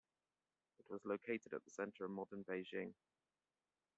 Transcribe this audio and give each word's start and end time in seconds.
It 0.79 0.89
was 0.89 1.05
located 1.05 1.53
at 1.53 1.63
the 1.63 1.69
center 1.69 2.05
of 2.05 2.09
modern 2.09 2.43
Beijing. 2.43 2.95